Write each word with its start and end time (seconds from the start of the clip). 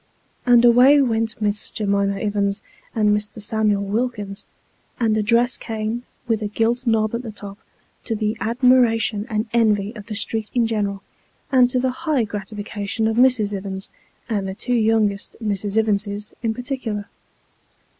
And 0.47 0.65
away 0.65 0.99
went 0.99 1.39
Miss 1.39 1.69
J'mima 1.69 2.15
Ivins 2.17 2.63
and 2.95 3.15
Mr. 3.15 3.39
Samuel 3.39 3.83
Wilkins, 3.83 4.47
and 4.99 5.15
a 5.15 5.21
dress 5.21 5.59
cane, 5.59 6.01
with 6.27 6.41
a 6.41 6.47
gilt 6.47 6.87
knob 6.87 7.13
at 7.13 7.21
the 7.21 7.29
top, 7.31 7.59
to 8.05 8.15
the 8.15 8.35
admiration 8.39 9.27
and 9.29 9.45
envy 9.53 9.93
of 9.95 10.07
the 10.07 10.15
street 10.15 10.49
in 10.55 10.65
general, 10.65 11.03
and 11.51 11.69
to 11.69 11.79
the 11.79 11.91
high 12.09 12.23
gratification 12.23 13.07
of 13.07 13.15
Mrs. 13.17 13.53
Ivins, 13.55 13.91
and 14.27 14.47
the 14.47 14.55
two 14.55 14.73
youngest 14.73 15.35
Miss 15.39 15.63
Ivinses 15.65 16.33
in 16.41 16.55
particular. 16.55 17.07